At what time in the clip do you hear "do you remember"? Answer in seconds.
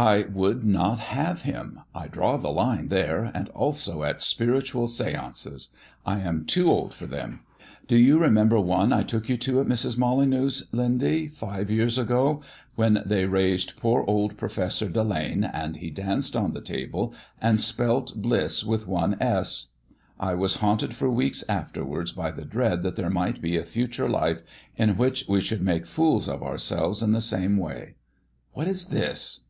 7.88-8.60